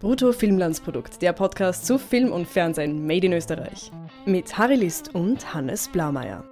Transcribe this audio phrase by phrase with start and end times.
[0.00, 3.90] Brutto Filmlandsprodukt, der Podcast zu Film und Fernsehen made in Österreich.
[4.26, 6.44] Mit Harry List und Hannes Blaumeier.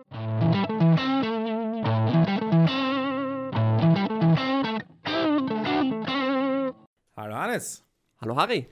[7.17, 7.85] Hallo Hannes.
[8.21, 8.67] Hallo Harry.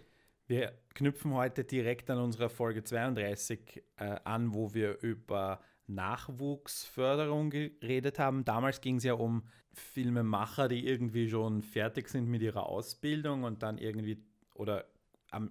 [0.46, 8.18] Wir knüpfen heute direkt an unserer Folge 32 äh, an, wo wir über Nachwuchsförderung geredet
[8.18, 8.44] haben.
[8.44, 9.42] Damals ging es ja um
[9.72, 14.22] Filmemacher, die irgendwie schon fertig sind mit ihrer Ausbildung und dann irgendwie
[14.60, 14.84] oder
[15.30, 15.50] am,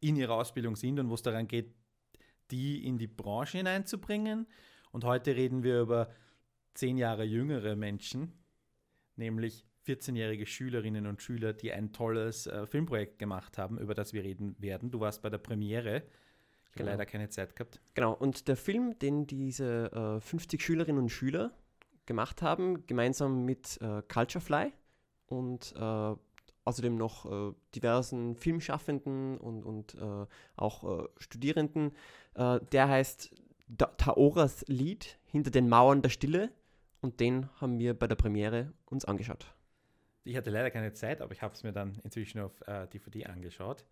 [0.00, 1.74] in ihrer Ausbildung sind und wo es daran geht,
[2.50, 4.46] die in die Branche hineinzubringen.
[4.92, 6.08] Und heute reden wir über
[6.74, 8.32] zehn Jahre jüngere Menschen,
[9.16, 14.22] nämlich 14-jährige Schülerinnen und Schüler, die ein tolles äh, Filmprojekt gemacht haben, über das wir
[14.22, 14.90] reden werden.
[14.90, 15.96] Du warst bei der Premiere.
[15.98, 16.90] Ich habe Genau.
[16.90, 17.80] leider keine Zeit gehabt.
[17.94, 21.52] Genau, und der Film, den diese äh, 50 Schülerinnen und Schüler
[22.04, 24.72] gemacht haben, gemeinsam mit äh, Culturefly
[25.26, 26.14] und äh,
[26.66, 30.26] außerdem noch äh, diversen Filmschaffenden und, und äh,
[30.56, 31.92] auch äh, Studierenden,
[32.34, 33.34] äh, der heißt
[33.68, 36.50] Da- Taoras Lied hinter den Mauern der Stille
[37.00, 39.52] und den haben wir bei der Premiere uns angeschaut.
[40.24, 43.26] Ich hatte leider keine Zeit, aber ich habe es mir dann inzwischen auf äh, DVD
[43.26, 43.84] angeschaut.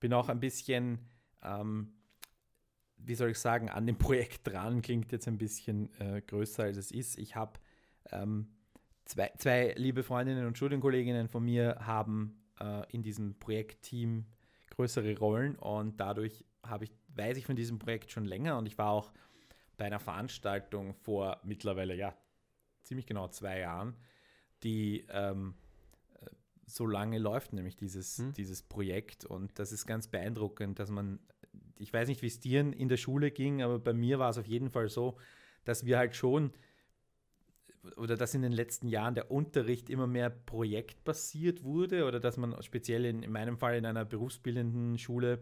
[0.00, 0.98] Bin auch ein bisschen,
[1.42, 1.94] ähm,
[2.98, 4.82] wie soll ich sagen, an dem Projekt dran.
[4.82, 7.18] Klingt jetzt ein bisschen äh, größer, als es ist.
[7.18, 7.58] Ich habe
[8.10, 8.48] ähm,
[9.04, 14.26] zwei, zwei liebe Freundinnen und Studienkolleginnen von mir haben äh, in diesem Projektteam
[14.70, 18.78] größere Rollen und dadurch habe ich, weiß ich von diesem Projekt schon länger und ich
[18.78, 19.12] war auch
[19.76, 22.14] bei einer Veranstaltung vor mittlerweile, ja,
[22.82, 23.96] ziemlich genau zwei Jahren,
[24.62, 25.54] die ähm,
[26.20, 26.26] äh,
[26.66, 28.32] so lange läuft, nämlich dieses, Hm.
[28.32, 29.24] dieses Projekt.
[29.24, 31.18] Und das ist ganz beeindruckend, dass man,
[31.78, 34.38] ich weiß nicht, wie es dir in der Schule ging, aber bei mir war es
[34.38, 35.18] auf jeden Fall so,
[35.64, 36.52] dass wir halt schon,
[37.96, 42.60] oder dass in den letzten Jahren der Unterricht immer mehr projektbasiert wurde oder dass man
[42.62, 45.40] speziell in, in meinem Fall in einer berufsbildenden Schule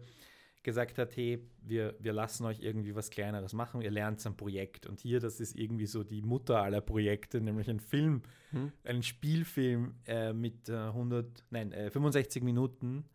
[0.63, 4.85] gesagt hat, hey, wir, wir lassen euch irgendwie was Kleineres machen, ihr lernt ein Projekt.
[4.85, 8.71] Und hier, das ist irgendwie so die Mutter aller Projekte, nämlich ein Film, Hm?
[8.83, 13.05] einen Spielfilm äh, mit äh, 100, nein, äh, 65 Minuten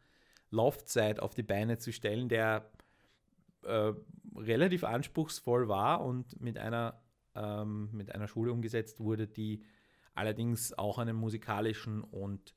[0.51, 2.71] Laufzeit auf die Beine zu stellen, der
[3.63, 3.93] äh,
[4.37, 7.01] relativ anspruchsvoll war und mit einer,
[7.37, 9.63] ähm, mit einer Schule umgesetzt wurde, die
[10.15, 12.55] allerdings auch einen musikalischen und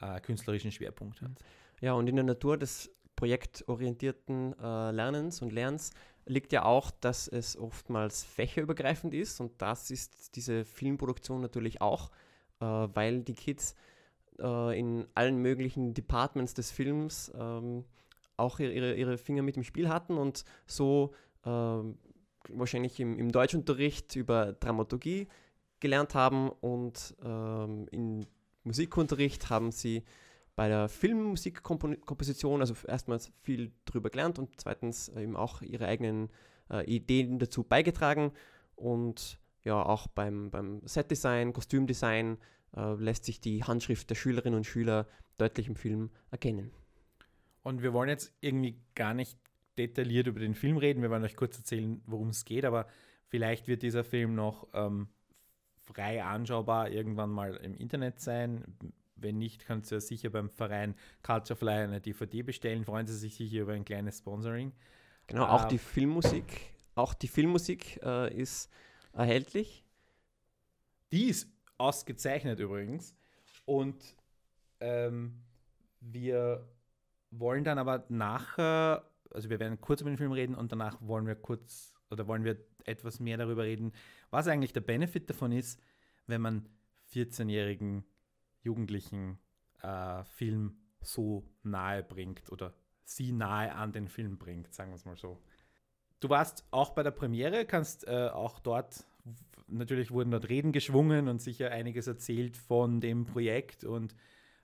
[0.00, 1.32] äh, künstlerischen Schwerpunkt hat.
[1.80, 5.90] Ja, und in der Natur des projektorientierten äh, Lernens und Lernens
[6.26, 12.10] liegt ja auch, dass es oftmals fächerübergreifend ist und das ist diese Filmproduktion natürlich auch,
[12.60, 13.74] äh, weil die Kids
[14.38, 17.84] äh, in allen möglichen Departments des Films ähm,
[18.36, 21.12] auch ihre, ihre, Finger mit im Spiel hatten und so
[21.44, 21.98] ähm,
[22.48, 25.28] wahrscheinlich im, im Deutschunterricht über Dramaturgie
[25.80, 28.26] gelernt haben und ähm, im
[28.64, 30.04] Musikunterricht haben sie
[30.56, 36.28] bei der Filmmusikkomposition, also erstmals viel drüber gelernt und zweitens eben auch ihre eigenen
[36.70, 38.32] äh, Ideen dazu beigetragen
[38.76, 42.38] und ja, auch beim, beim Setdesign, Kostümdesign
[42.76, 45.06] äh, lässt sich die Handschrift der Schülerinnen und Schüler
[45.38, 46.70] deutlich im Film erkennen.
[47.62, 49.38] Und wir wollen jetzt irgendwie gar nicht
[49.88, 51.02] detailliert über den Film reden.
[51.02, 52.86] Wir wollen euch kurz erzählen, worum es geht, aber
[53.28, 55.08] vielleicht wird dieser Film noch ähm,
[55.76, 58.64] frei anschaubar irgendwann mal im Internet sein.
[59.16, 62.84] Wenn nicht, kannst du ja sicher beim Verein Culturefly eine DVD bestellen.
[62.84, 64.72] Freuen Sie sich sicher über ein kleines Sponsoring.
[65.26, 65.68] Genau, auch Ah.
[65.68, 68.70] die Filmmusik, auch die Filmmusik äh, ist
[69.12, 69.84] erhältlich.
[71.12, 71.48] Die ist
[71.78, 73.14] ausgezeichnet übrigens.
[73.66, 74.16] Und
[74.80, 75.42] ähm,
[76.00, 76.66] wir
[77.30, 81.26] wollen dann aber nachher, also wir werden kurz über den Film reden und danach wollen
[81.26, 83.92] wir kurz oder wollen wir etwas mehr darüber reden,
[84.30, 85.80] was eigentlich der Benefit davon ist,
[86.26, 86.68] wenn man
[87.12, 88.04] 14-jährigen
[88.62, 89.38] Jugendlichen
[89.82, 92.74] äh, Film so nahe bringt oder
[93.04, 95.38] sie nahe an den Film bringt, sagen wir es mal so.
[96.20, 99.04] Du warst auch bei der Premiere, kannst äh, auch dort,
[99.66, 104.14] natürlich wurden dort Reden geschwungen und sicher einiges erzählt von dem Projekt und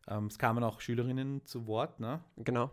[0.06, 1.98] ähm, es kamen auch Schülerinnen zu Wort.
[1.98, 2.22] Ne?
[2.36, 2.70] Genau,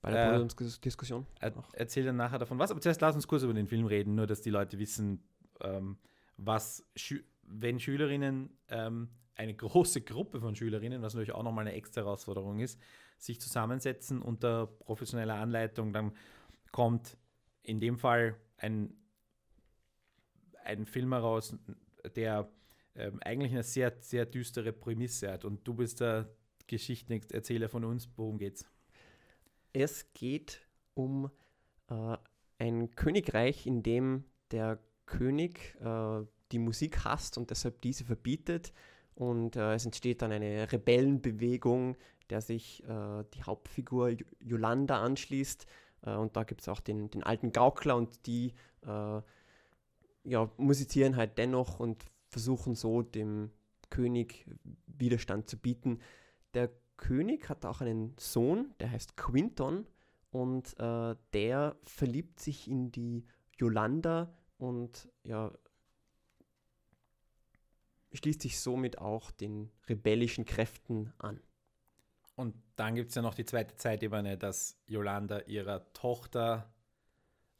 [0.00, 1.26] bei Äh, der Podiumsdiskussion.
[1.40, 4.14] Er, erzähl dann nachher davon was, aber zuerst lass uns kurz über den Film reden,
[4.14, 5.22] nur dass die Leute wissen,
[5.60, 5.98] ähm,
[6.36, 11.76] was, Schü wenn Schülerinnen, ähm, eine große Gruppe von Schülerinnen, was natürlich auch nochmal eine
[11.76, 12.78] extra Herausforderung ist,
[13.18, 16.12] sich zusammensetzen unter professioneller Anleitung, dann
[16.70, 17.16] kommt
[17.62, 18.94] in dem Fall ein,
[20.64, 21.56] ein Film heraus,
[22.14, 22.48] der
[22.94, 26.28] ähm, eigentlich eine sehr, sehr düstere Prämisse hat und du bist der
[26.66, 28.64] Geschichtenerzähler von uns, worum geht's?
[29.80, 31.30] Es geht um
[31.88, 32.16] äh,
[32.58, 38.72] ein Königreich, in dem der König äh, die Musik hasst und deshalb diese verbietet.
[39.14, 41.96] Und äh, es entsteht dann eine Rebellenbewegung,
[42.28, 45.66] der sich äh, die Hauptfigur Yolanda anschließt.
[46.02, 48.54] Äh, und da gibt es auch den, den alten Gaukler und die
[48.84, 49.22] äh,
[50.24, 53.52] ja, musizieren halt dennoch und versuchen so dem
[53.90, 54.44] König
[54.86, 56.00] Widerstand zu bieten.
[56.54, 59.86] Der König hat auch einen Sohn, der heißt Quinton
[60.30, 63.24] und äh, der verliebt sich in die
[63.56, 65.50] Yolanda und ja,
[68.12, 71.40] schließt sich somit auch den rebellischen Kräften an.
[72.36, 76.72] Und dann gibt es ja noch die zweite Zeitebene, dass Yolanda ihrer Tochter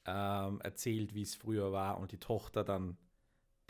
[0.05, 2.96] ähm, erzählt, wie es früher war und die Tochter dann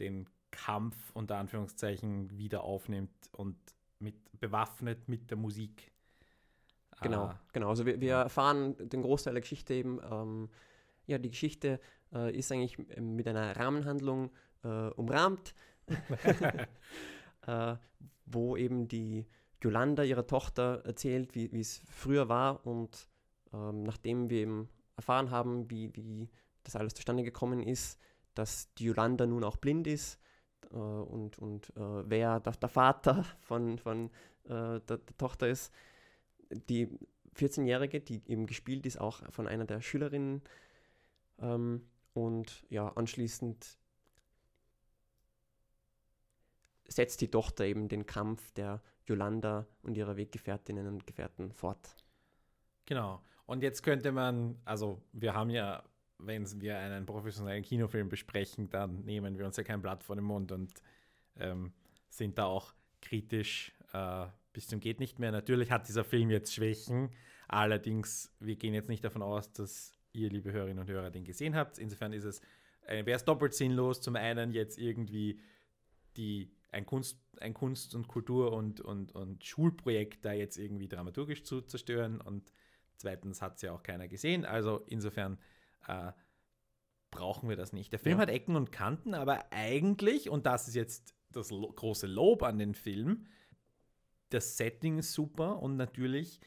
[0.00, 3.56] den Kampf unter Anführungszeichen wieder aufnimmt und
[3.98, 5.92] mit bewaffnet mit der Musik.
[7.00, 7.70] Genau, äh, genau.
[7.70, 10.00] Also wir, wir, erfahren den Großteil der Geschichte eben.
[10.10, 10.48] Ähm,
[11.06, 11.80] ja, die Geschichte
[12.12, 14.30] äh, ist eigentlich mit einer Rahmenhandlung
[14.62, 15.54] äh, umrahmt,
[17.46, 17.76] äh,
[18.26, 19.26] wo eben die
[19.62, 23.08] Yolanda ihrer Tochter erzählt, wie es früher war und
[23.52, 26.28] ähm, nachdem wir eben erfahren haben, wie, wie
[26.62, 27.98] das alles zustande gekommen ist,
[28.34, 30.20] dass die Yolanda nun auch blind ist
[30.66, 34.10] und, und äh, wer der, der, Vater von, von
[34.44, 35.72] äh, der, der, Tochter ist.
[36.50, 36.88] Die
[37.37, 40.43] 14-Jährige, die eben gespielt ist, auch von einer der Schülerinnen.
[41.40, 43.78] Ähm, und ja, anschließend
[46.88, 51.96] setzt die Tochter eben den Kampf der Yolanda und ihrer Weggefährtinnen und Gefährten fort.
[52.87, 53.22] Genau.
[53.46, 55.82] Und jetzt könnte man, also wir haben ja,
[56.18, 60.24] wenn wir einen professionellen Kinofilm besprechen, dann nehmen wir uns ja kein Blatt vor den
[60.24, 60.72] Mund und
[61.36, 61.72] ähm,
[62.08, 65.30] sind da auch kritisch äh, bis zum geht nicht mehr.
[65.30, 67.10] Natürlich hat dieser Film jetzt Schwächen,
[67.46, 71.54] allerdings, wir gehen jetzt nicht davon aus, dass ihr, liebe Hörerinnen und Hörer, den gesehen
[71.54, 71.78] habt.
[71.78, 72.40] Insofern ist es,
[72.86, 75.40] äh, wäre es doppelt sinnlos, zum einen jetzt irgendwie
[76.16, 81.44] die ein Kunst, ein Kunst- und Kultur- und, und, und Schulprojekt da jetzt irgendwie dramaturgisch
[81.44, 82.52] zu zerstören und
[82.98, 84.44] Zweitens hat es ja auch keiner gesehen.
[84.44, 85.38] Also insofern
[85.86, 86.12] äh,
[87.10, 87.92] brauchen wir das nicht.
[87.92, 88.22] Der Film ja.
[88.22, 92.58] hat Ecken und Kanten, aber eigentlich, und das ist jetzt das lo große Lob an
[92.58, 93.26] den Film,
[94.30, 96.40] das Setting ist super und natürlich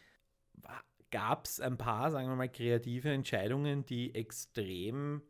[1.12, 5.22] gab es ein paar, sagen wir mal, kreative Entscheidungen, die extrem,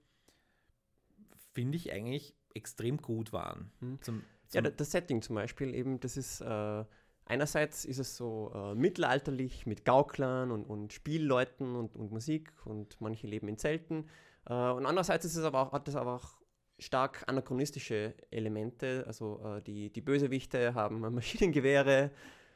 [1.54, 3.72] finde ich eigentlich, extrem gut waren.
[3.80, 4.02] Hm.
[4.02, 6.86] Zum, zum ja, das Setting zum Beispiel eben, das ist äh,
[7.32, 13.00] einerseits ist es so äh, mittelalterlich mit Gauklern und, und Spielleuten und, und, Musik und
[13.00, 14.10] manche leben in Zelten.
[14.46, 16.42] Äh, und andererseits ist es aber auch, hat es aber auch
[16.78, 19.06] stark anachronistische Elemente.
[19.08, 22.12] Also äh, die, die Bösewichte haben Maschinengewehre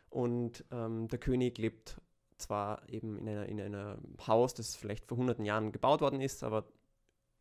[0.10, 2.02] und ähm, der König lebt
[2.38, 6.44] zwar eben in, einer, in einem Haus, das vielleicht vor hunderten Jahren gebaut worden ist,
[6.44, 6.68] aber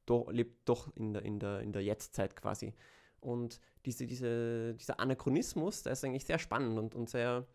[0.06, 2.74] doch, lebt doch in der, in der, in der Jetztzeit quasi.
[3.24, 7.46] Und diese, diese, dieser Anachronismus, der ist eigentlich sehr spannend und, und sehr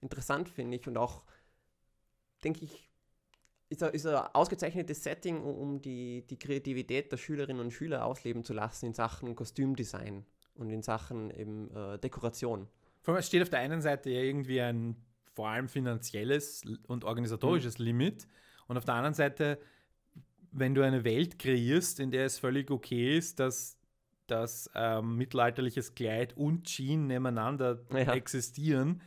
[0.00, 0.86] interessant, finde ich.
[0.88, 1.22] Und auch,
[2.42, 2.90] denke ich,
[3.68, 8.44] ist ein, ist ein ausgezeichnetes Setting, um, die, die Kreativität der Schülerinnen und Schüler ausleben
[8.44, 10.24] zu lassen in Sachen Kostümdesign
[10.54, 12.68] und in Sachen eben äh, Dekoration.
[13.00, 14.96] Vor allem, es steht auf der einen Seite ja irgendwie ein
[15.34, 17.84] vor allem finanzielles und organisatorisches mhm.
[17.86, 18.26] Limit
[18.68, 19.58] und auf der anderen Seite,
[20.50, 23.78] wenn du eine Welt kreierst, in der es völlig okay ist, dass
[24.26, 28.14] dass ähm, mittelalterliches Kleid und Jean nebeneinander ja.
[28.14, 29.02] existieren,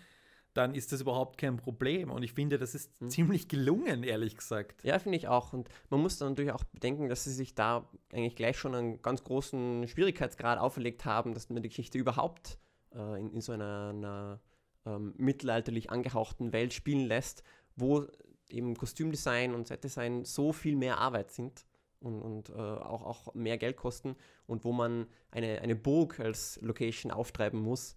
[0.56, 2.10] dann ist das überhaupt kein Problem.
[2.10, 3.10] Und ich finde, das ist mhm.
[3.10, 4.84] ziemlich gelungen, ehrlich gesagt.
[4.84, 5.51] Ja, finde ich auch.
[5.51, 9.01] Und man muss dann natürlich auch bedenken, dass sie sich da eigentlich gleich schon einen
[9.01, 12.58] ganz großen Schwierigkeitsgrad auferlegt haben, dass man die Geschichte überhaupt
[12.94, 14.39] äh, in, in, so einer, einer
[14.86, 17.44] ähm, mittelalterlich angehauchten Welt spielen lässt,
[17.75, 18.06] wo
[18.50, 21.66] eben Kostümdesign und Setdesign so viel mehr Arbeit sind
[22.06, 26.60] und, und äh, auch, auch mehr Geld kosten und wo man eine, eine Burg als
[26.62, 27.96] Location auftreiben muss.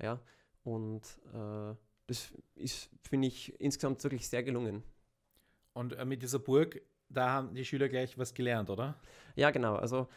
[0.00, 0.20] Ja,
[0.62, 1.74] und äh,
[2.06, 4.82] das ist, finde ich, insgesamt wirklich sehr gelungen.
[5.72, 9.00] Und äh, mit dieser Burg, da haben die Schüler gleich was gelernt, oder?
[9.34, 9.76] Ja, genau.
[9.76, 10.08] Also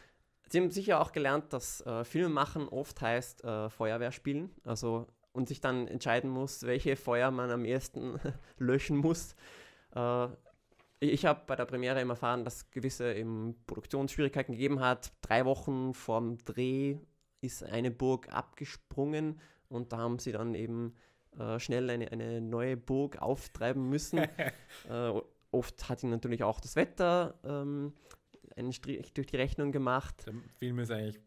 [0.48, 4.50] sie haben sicher auch gelernt, dass äh, Filme machen oft heißt äh, Feuerwehr spielen.
[4.64, 8.18] Also und sich dann entscheiden muss, welche Feuer man am ersten
[8.58, 9.36] löschen muss.
[11.02, 15.12] Ich habe bei der Premiere eben erfahren, dass es gewisse eben Produktionsschwierigkeiten gegeben hat.
[15.22, 16.98] Drei Wochen vorm Dreh
[17.40, 20.94] ist eine Burg abgesprungen und da haben sie dann eben
[21.38, 24.18] äh, schnell eine, eine neue Burg auftreiben müssen.
[24.90, 25.12] äh,
[25.50, 27.94] oft hat ihnen natürlich auch das Wetter ähm,
[28.54, 30.26] einen Strich durch die Rechnung gemacht.
[30.26, 31.18] Der Film ist eigentlich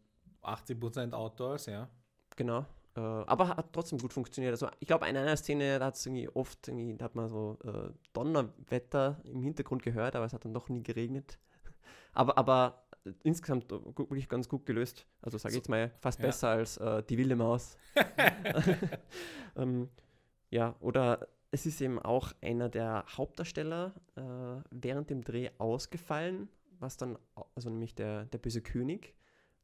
[0.42, 1.88] 80% Outdoors, ja.
[2.36, 2.64] Genau.
[2.96, 4.52] Äh, aber hat trotzdem gut funktioniert.
[4.52, 7.28] Also ich glaube, in einer Szene da hat es irgendwie oft, irgendwie, da hat man
[7.28, 11.38] so äh, Donnerwetter im Hintergrund gehört, aber es hat dann doch nie geregnet.
[12.12, 12.84] aber, aber
[13.22, 15.06] insgesamt wirklich ganz gut gelöst.
[15.20, 16.26] Also sage ich jetzt mal fast ja.
[16.26, 17.76] besser als äh, die wilde Maus.
[19.56, 19.88] ähm,
[20.50, 24.20] ja, oder es ist eben auch einer der Hauptdarsteller äh,
[24.70, 26.48] während dem Dreh ausgefallen,
[26.80, 27.18] was dann,
[27.54, 29.14] also nämlich der, der böse König,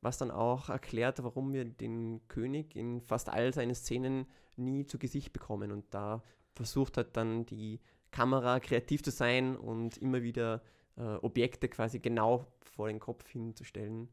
[0.02, 4.26] was dann auch erklärt, warum wir den König in fast all seinen Szenen
[4.56, 5.72] nie zu Gesicht bekommen.
[5.72, 6.22] Und da
[6.54, 7.80] versucht hat dann die
[8.10, 10.62] Kamera kreativ zu sein und immer wieder
[10.96, 14.08] äh, Objekte quasi genau vor den Kopf hinzustellen.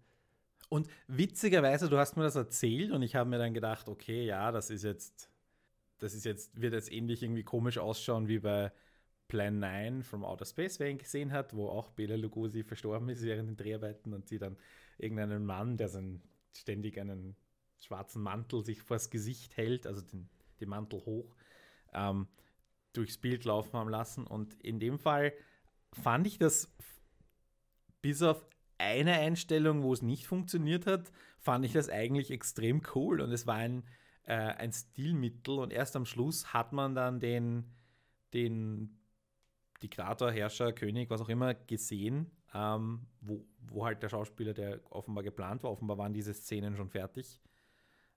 [0.69, 4.51] Und witzigerweise, du hast mir das erzählt und ich habe mir dann gedacht, okay, ja,
[4.51, 5.29] das ist jetzt,
[5.99, 8.71] das ist jetzt, wird jetzt ähnlich irgendwie komisch ausschauen wie bei
[9.27, 13.23] Plan 9 from Outer Space, wer ihn gesehen hat, wo auch Bela Lugosi verstorben ist
[13.23, 14.57] während den Dreharbeiten und sie dann
[14.97, 16.01] irgendeinen Mann, der so
[16.55, 17.35] ständig einen
[17.79, 20.29] schwarzen Mantel sich vors Gesicht hält, also den,
[20.59, 21.35] den Mantel hoch,
[21.93, 22.27] ähm,
[22.93, 24.25] durchs Bild laufen haben lassen.
[24.25, 25.33] Und in dem Fall
[25.93, 26.73] fand ich das
[28.01, 28.45] bis auf
[28.77, 33.47] eine Einstellung, wo es nicht funktioniert hat, fand ich das eigentlich extrem cool und es
[33.47, 33.83] war ein,
[34.23, 37.73] äh, ein Stilmittel und erst am Schluss hat man dann den,
[38.33, 38.96] den
[39.81, 45.23] Diktator, Herrscher, König, was auch immer, gesehen, ähm, wo, wo halt der Schauspieler, der offenbar
[45.23, 47.39] geplant war, offenbar waren diese Szenen schon fertig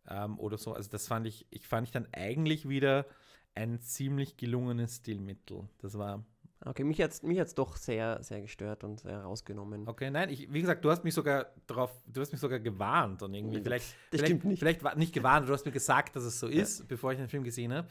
[0.08, 0.72] ähm, oder so.
[0.72, 3.06] Also das fand ich, ich fand ich dann eigentlich wieder
[3.54, 5.68] ein ziemlich gelungenes Stilmittel.
[5.78, 6.24] Das war.
[6.62, 9.88] Okay, mich hat es mich hat's doch sehr, sehr gestört und sehr rausgenommen.
[9.88, 13.22] Okay, nein, ich, wie gesagt, du hast mich sogar darauf, du hast mich sogar gewarnt
[13.22, 14.58] und irgendwie, vielleicht, das vielleicht, nicht.
[14.58, 16.84] vielleicht war nicht gewarnt, du hast mir gesagt, dass es so ist, ja.
[16.86, 17.88] bevor ich den Film gesehen habe.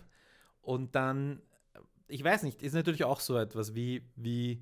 [0.62, 1.42] Und dann
[2.10, 4.62] ich weiß nicht, ist natürlich auch so etwas, wie, wie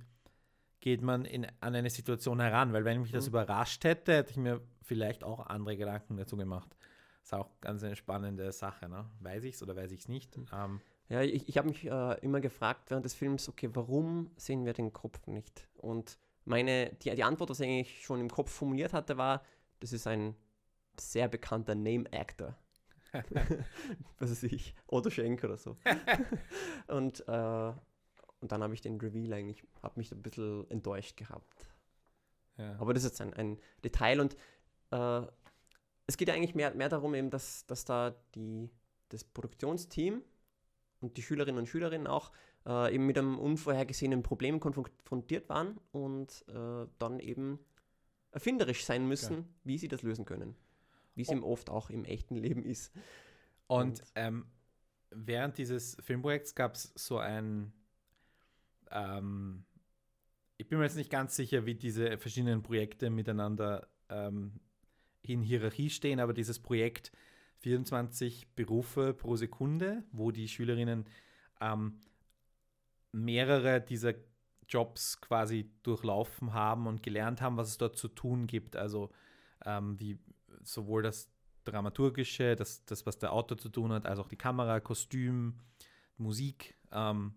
[0.79, 2.73] geht man in, an eine Situation heran?
[2.73, 3.29] Weil wenn mich das mhm.
[3.29, 6.75] überrascht hätte, hätte ich mir vielleicht auch andere Gedanken dazu gemacht.
[7.23, 9.09] Ist auch ganz eine spannende Sache, ne?
[9.19, 10.37] Weiß ich es oder weiß ich es nicht?
[10.37, 10.47] Mhm.
[10.53, 14.65] Ähm, ja, ich, ich habe mich äh, immer gefragt während des Films, okay, warum sehen
[14.65, 15.67] wir den Kopf nicht?
[15.75, 19.41] Und meine, die, die Antwort, was ich eigentlich schon im Kopf formuliert hatte, war,
[19.79, 20.35] das ist ein
[20.99, 22.55] sehr bekannter Name-Actor.
[24.19, 25.77] was weiß ich, Otto Schenk oder so.
[26.87, 27.73] und, äh,
[28.39, 31.67] und dann habe ich den Reveal eigentlich, habe mich ein bisschen enttäuscht gehabt.
[32.57, 32.75] Ja.
[32.79, 34.35] Aber das ist jetzt ein, ein Detail und
[34.91, 35.27] äh,
[36.07, 38.69] es geht eigentlich mehr, mehr darum, eben, dass, dass da die,
[39.09, 40.23] das Produktionsteam
[41.01, 42.31] und die Schülerinnen und Schülerinnen auch
[42.65, 47.59] äh, eben mit einem unvorhergesehenen Problem konfrontiert waren und äh, dann eben
[48.31, 49.45] erfinderisch sein müssen, ja.
[49.63, 50.55] wie sie das lösen können
[51.17, 52.93] wie es ihm oft auch im echten Leben ist.
[53.65, 54.45] Und, und ähm,
[55.09, 57.73] während dieses Filmprojekts gab es so ein,
[58.91, 59.65] ähm,
[60.57, 64.59] ich bin mir jetzt nicht ganz sicher, wie diese verschiedenen Projekte miteinander ähm,
[65.21, 67.11] in Hierarchie stehen, aber dieses Projekt
[67.59, 71.05] 24 Berufe pro Sekunde, wo die Schülerinnen
[71.59, 71.99] ähm,
[73.11, 74.13] mehrere dieser
[74.67, 78.75] Jobs quasi durchlaufen haben und gelernt haben, was es dort zu tun gibt.
[78.75, 79.11] Also
[79.65, 80.19] ähm, wie
[80.67, 81.29] sowohl das
[81.63, 85.59] Dramaturgische, das, das, was der Autor zu tun hat, als auch die Kamera, Kostüm,
[86.17, 86.77] Musik.
[86.91, 87.33] Ähm,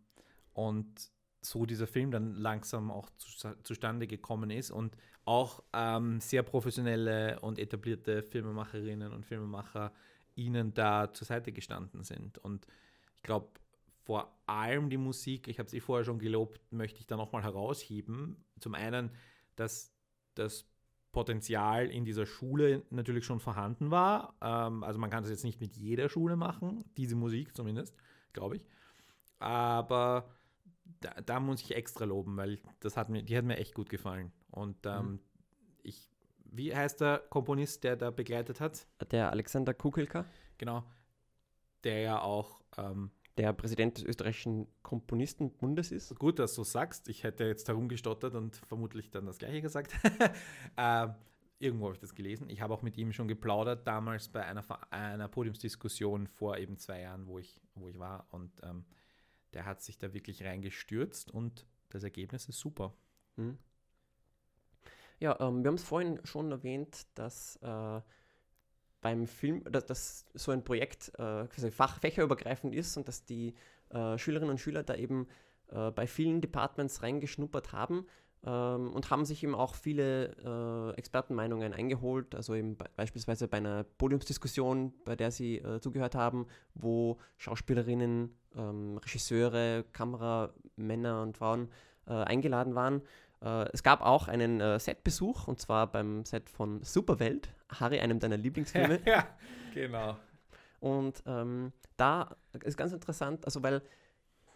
[0.53, 1.11] und
[1.43, 7.41] so dieser Film dann langsam auch zu, zustande gekommen ist und auch ähm, sehr professionelle
[7.41, 9.93] und etablierte Filmemacherinnen und Filmemacher
[10.35, 12.39] ihnen da zur Seite gestanden sind.
[12.39, 12.67] Und
[13.17, 13.49] ich glaube,
[14.05, 18.45] vor allem die Musik, ich habe eh vorher schon gelobt, möchte ich da nochmal herausheben.
[18.59, 19.11] Zum einen,
[19.57, 19.93] dass
[20.35, 20.70] das
[21.12, 24.35] Potenzial in dieser Schule natürlich schon vorhanden war.
[24.40, 27.97] Ähm, also man kann das jetzt nicht mit jeder Schule machen, diese Musik zumindest,
[28.33, 28.67] glaube ich.
[29.38, 30.31] Aber
[31.00, 33.88] da, da, muss ich extra loben, weil das hat mir, die hat mir echt gut
[33.88, 34.33] gefallen.
[34.50, 35.21] Und ähm, mhm.
[35.83, 36.09] ich,
[36.45, 38.87] wie heißt der Komponist, der da begleitet hat?
[39.11, 40.26] Der Alexander Kukelka.
[40.59, 40.85] Genau.
[41.85, 46.15] Der ja auch ähm, der Präsident des österreichischen Komponistenbundes ist.
[46.19, 47.09] Gut, dass du sagst.
[47.09, 49.93] Ich hätte jetzt herumgestottert und vermutlich dann das Gleiche gesagt.
[50.77, 51.09] äh,
[51.59, 52.49] irgendwo habe ich das gelesen.
[52.51, 57.03] Ich habe auch mit ihm schon geplaudert, damals bei einer, einer Podiumsdiskussion vor eben zwei
[57.03, 58.27] Jahren, wo ich, wo ich war.
[58.31, 58.85] Und ähm,
[59.53, 62.95] der hat sich da wirklich reingestürzt und das Ergebnis ist super.
[63.37, 63.59] Mhm.
[65.19, 68.01] Ja, ähm, wir haben es vorhin schon erwähnt, dass äh,
[69.00, 73.54] beim Film, dass, dass so ein Projekt äh, quasi fachfächerübergreifend ist und dass die
[73.90, 75.26] äh, Schülerinnen und Schüler da eben
[75.71, 78.07] äh, bei vielen Departments reingeschnuppert haben
[78.45, 83.59] ähm, und haben sich eben auch viele äh, Expertenmeinungen eingeholt, also eben be beispielsweise bei
[83.59, 91.69] einer Podiumsdiskussion, bei der sie äh, zugehört haben, wo Schauspielerinnen, ähm, Regisseure, Kameramänner und Frauen
[92.07, 93.02] äh, eingeladen waren
[93.73, 98.37] es gab auch einen äh, Setbesuch und zwar beim Set von Superwelt, Harry, einem deiner
[98.37, 99.00] Lieblingsfilme.
[99.06, 99.26] ja,
[99.75, 100.16] genau.
[100.80, 103.82] Und ähm, da ist ganz interessant, also weil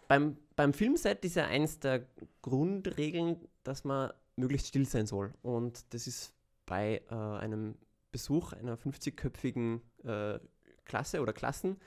[0.07, 2.05] beim, beim Filmset ist ja eins der
[2.41, 5.33] Grundregeln, dass man möglichst still sein soll.
[5.41, 6.33] Und das ist
[6.65, 7.75] bei äh, einem
[8.11, 10.39] Besuch einer 50-köpfigen äh,
[10.85, 11.77] Klasse oder Klassen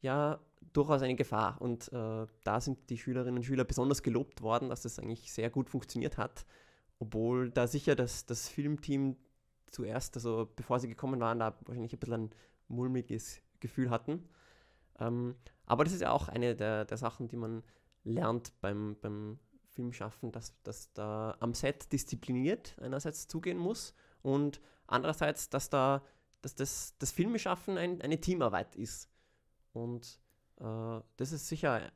[0.00, 0.40] ja
[0.72, 1.60] durchaus eine Gefahr.
[1.60, 5.50] Und äh, da sind die Schülerinnen und Schüler besonders gelobt worden, dass das eigentlich sehr
[5.50, 6.46] gut funktioniert hat.
[6.98, 9.16] Obwohl da sicher das, das Filmteam
[9.70, 12.30] zuerst, also bevor sie gekommen waren, da wahrscheinlich ein bisschen ein
[12.68, 14.28] mulmiges Gefühl hatten.
[14.98, 15.36] Ähm,
[15.66, 17.62] aber das ist ja auch eine der, der Sachen, die man
[18.04, 19.38] lernt beim, beim
[19.68, 26.02] Filmschaffen, dass, dass da am Set diszipliniert einerseits zugehen muss und andererseits, dass da
[26.42, 29.08] dass das, das Filmeschaffen ein, eine Teamarbeit ist.
[29.72, 30.20] Und
[30.60, 31.90] äh, das ist sicher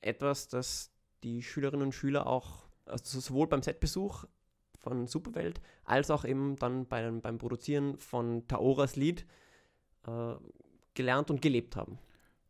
[0.00, 4.24] etwas, das die Schülerinnen und Schüler auch, also sowohl beim Setbesuch
[4.78, 9.26] von Superwelt, als auch eben dann beim, beim Produzieren von Taoras Lied
[10.06, 10.34] äh,
[10.94, 11.98] gelernt und gelebt haben.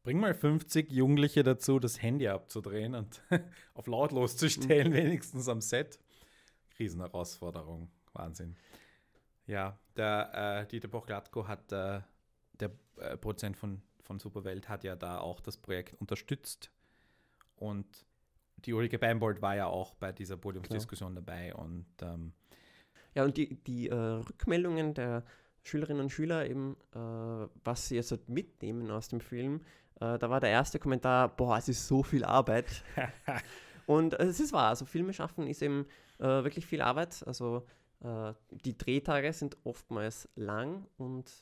[0.03, 3.23] Bring mal 50 Jugendliche dazu, das Handy abzudrehen und
[3.75, 4.97] auf lautlos zu stellen, mhm.
[4.97, 5.99] wenigstens am Set.
[6.79, 8.57] Riesenherausforderung, Wahnsinn.
[9.47, 12.01] Ja, der äh, Dieter Boch-Glatko hat, äh,
[12.55, 16.73] der äh, Produzent von, von Superwelt, hat ja da auch das Projekt unterstützt.
[17.55, 17.87] Und
[18.57, 21.23] die Ulrike Beimbold war ja auch bei dieser Podiumsdiskussion Klar.
[21.25, 21.55] dabei.
[21.55, 22.33] Und, ähm,
[23.15, 25.23] ja, und die, die äh, Rückmeldungen der
[25.63, 26.99] Schülerinnen und Schüler, eben, äh,
[27.63, 29.61] was sie jetzt mitnehmen aus dem Film,
[30.01, 32.83] äh, da war der erste Kommentar, boah, es ist so viel Arbeit.
[33.87, 35.87] und es ist wahr, also Filme schaffen ist eben
[36.19, 37.25] wirklich viel Arbeit.
[37.27, 37.65] Also
[38.51, 41.33] die Drehtage sind oftmals lang und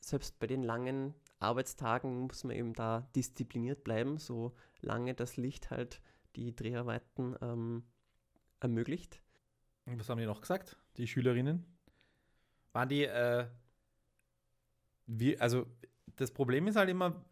[0.00, 1.14] selbst bei den langen
[1.44, 6.00] Arbeitstagen muss man eben da diszipliniert bleiben, solange das Licht halt
[6.36, 7.84] die Dreharbeiten ähm,
[8.60, 9.20] ermöglicht.
[9.86, 11.64] Was haben die noch gesagt, die Schülerinnen?
[12.72, 13.46] Waren die, äh,
[15.06, 15.66] wie, also
[16.16, 17.24] das Problem ist halt immer,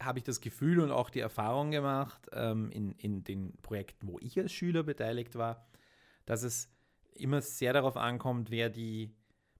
[0.00, 4.18] habe ich das Gefühl und auch die Erfahrung gemacht ähm, in, in den Projekten, wo
[4.20, 5.68] ich als Schüler beteiligt war,
[6.26, 6.70] dass es
[7.14, 9.14] immer sehr darauf ankommt, wer die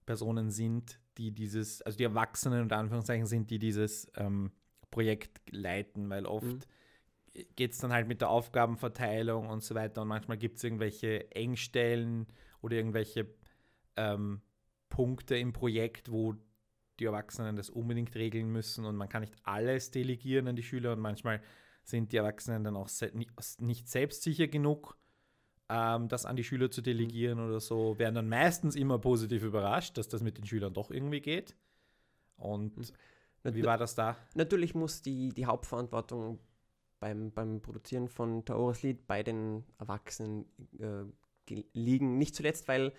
[0.05, 4.51] Personen sind, die dieses, also die Erwachsenen unter Anführungszeichen sind, die dieses ähm,
[4.89, 7.43] Projekt leiten, weil oft mhm.
[7.57, 11.29] geht es dann halt mit der Aufgabenverteilung und so weiter und manchmal gibt es irgendwelche
[11.31, 12.25] Engstellen
[12.61, 13.27] oder irgendwelche
[13.97, 14.41] ähm,
[14.87, 16.35] Punkte im Projekt, wo
[16.99, 20.93] die Erwachsenen das unbedingt regeln müssen und man kann nicht alles delegieren an die Schüler
[20.93, 21.41] und manchmal
[21.83, 22.89] sind die Erwachsenen dann auch
[23.59, 24.97] nicht selbstsicher genug,
[25.69, 29.97] ähm, das an die Schüler zu delegieren oder so, werden dann meistens immer positiv überrascht,
[29.97, 31.55] dass das mit den Schülern doch irgendwie geht.
[32.37, 32.83] Und mhm.
[33.43, 34.17] wie war das da?
[34.35, 36.39] Natürlich muss die, die Hauptverantwortung
[36.99, 40.45] beim, beim Produzieren von Taoras Lied bei den Erwachsenen
[40.79, 42.17] äh, liegen.
[42.17, 42.93] Nicht zuletzt, weil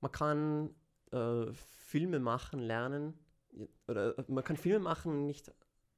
[0.00, 0.70] man kann
[1.12, 3.14] äh, Filme machen lernen,
[3.86, 5.52] oder man kann Filme machen nicht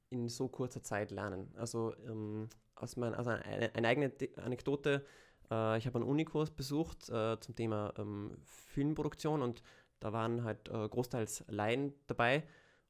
[0.09, 1.53] in so kurzer Zeit lernen.
[1.57, 5.05] Also, ähm, aus mein, also eine, eine eigene Anekdote,
[5.51, 9.63] äh, ich habe einen Unikurs besucht äh, zum Thema ähm, Filmproduktion und
[9.99, 12.43] da waren halt äh, großteils Laien dabei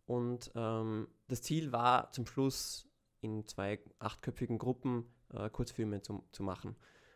[0.06, 2.90] und ähm, das Ziel war zum Schluss
[3.22, 6.76] in zwei achtköpfigen Gruppen äh, Kurzfilme zu, zu machen.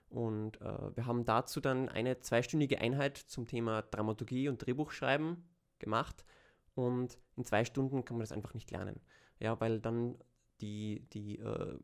[0.09, 5.41] Und äh, wir haben dazu dann eine zweistündige Einheit zum Thema Dramaturgie und Drehbuchschreiben
[5.79, 6.25] gemacht.
[6.75, 8.99] Und in zwei Stunden kann man das einfach nicht lernen.
[9.39, 10.17] Ja, weil dann
[10.59, 11.77] die, die äh,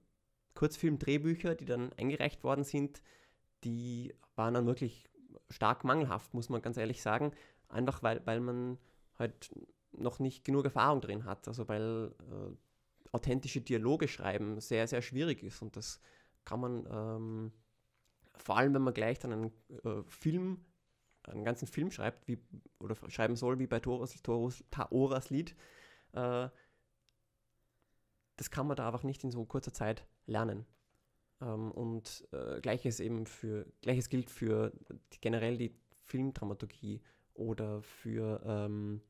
[0.56, 3.02] Kurzfilm-Drehbücher, die dann eingereicht worden sind,
[3.64, 5.10] die waren dann wirklich
[5.50, 7.32] stark mangelhaft, muss man ganz ehrlich sagen.
[7.70, 8.78] Einfach weil, weil man
[9.18, 9.52] halt
[9.92, 11.48] noch nicht genug Erfahrung drin hat.
[11.48, 12.56] Also weil äh,
[13.12, 15.62] authentische Dialoge schreiben sehr, sehr schwierig ist.
[15.62, 16.00] Und das
[16.46, 17.52] kann man, ähm,
[18.36, 19.52] vor allem wenn man gleich dann einen
[19.84, 20.66] äh, Film,
[21.24, 22.40] einen ganzen Film schreibt, wie,
[22.80, 25.56] oder schreiben soll, wie bei Toras, Toras, Taoras Lied,
[26.14, 26.50] äh,
[28.38, 30.66] das kann man da einfach nicht in so kurzer Zeit lernen.
[31.42, 34.72] Ähm, und äh, gleiches eben für, gleiches gilt für
[35.14, 37.02] die, generell die Filmdramaturgie
[37.34, 39.02] oder für ähm,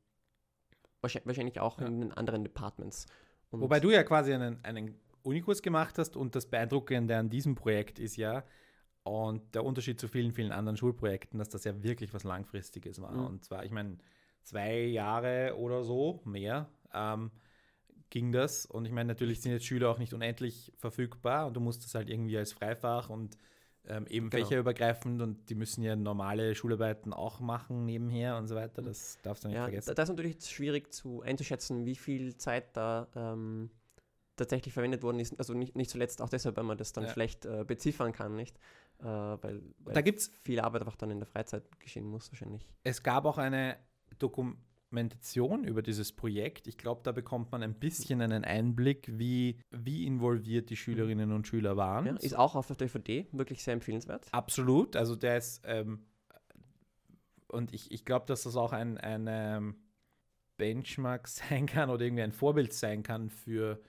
[1.00, 1.86] wahrscheinlich auch ja.
[1.86, 3.06] in den anderen Departments.
[3.50, 7.54] Und Wobei du ja quasi einen, einen Unikurs gemacht hast und das Beeindruckende an diesem
[7.54, 8.44] Projekt ist ja,
[9.04, 13.12] und der Unterschied zu vielen, vielen anderen Schulprojekten, dass das ja wirklich was Langfristiges war.
[13.12, 13.26] Mhm.
[13.26, 13.98] Und zwar, ich meine,
[14.42, 17.30] zwei Jahre oder so, mehr, ähm,
[18.10, 18.66] ging das.
[18.66, 21.94] Und ich meine, natürlich sind jetzt Schüler auch nicht unendlich verfügbar und du musst das
[21.94, 23.36] halt irgendwie als Freifach und
[23.86, 24.44] ähm, eben genau.
[24.44, 28.82] fächerübergreifend und die müssen ja normale Schularbeiten auch machen nebenher und so weiter.
[28.82, 29.94] Das darfst du nicht ja, vergessen.
[29.94, 33.70] Das ist natürlich schwierig zu einzuschätzen, wie viel Zeit da ähm,
[34.36, 35.38] tatsächlich verwendet worden ist.
[35.38, 37.10] Also nicht, nicht zuletzt auch deshalb, weil man das dann ja.
[37.10, 38.58] schlecht äh, beziffern kann, nicht?
[39.00, 42.68] Äh, weil, weil da gibt's viel Arbeit einfach dann in der Freizeit geschehen muss wahrscheinlich.
[42.84, 43.78] Es gab auch eine
[44.18, 46.66] Dokumentation Dokumentation über dieses Projekt.
[46.66, 51.46] Ich glaube, da bekommt man ein bisschen einen Einblick, wie, wie involviert die Schülerinnen und
[51.46, 52.06] Schüler waren.
[52.06, 54.28] Ja, ist auch auf der DVD wirklich sehr empfehlenswert.
[54.32, 54.96] Absolut.
[54.96, 56.06] Also der ist, ähm,
[57.48, 59.76] und ich, ich glaube, dass das auch ein, ein ähm,
[60.56, 63.80] Benchmark sein kann oder irgendwie ein Vorbild sein kann für